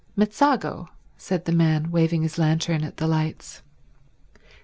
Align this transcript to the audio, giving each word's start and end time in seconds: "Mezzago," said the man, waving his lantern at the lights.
"Mezzago," 0.17 0.87
said 1.15 1.45
the 1.45 1.51
man, 1.51 1.91
waving 1.91 2.23
his 2.23 2.39
lantern 2.39 2.83
at 2.83 2.97
the 2.97 3.05
lights. 3.05 3.61